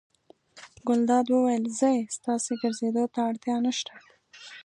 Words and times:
ګلداد 0.87 1.25
وویل: 1.29 1.63
ځئ 1.79 1.95
ستاسې 2.17 2.51
ګرځېدو 2.61 3.03
ته 3.13 3.19
اړتیا 3.29 3.55
نه 3.65 3.71
شته. 3.77 3.95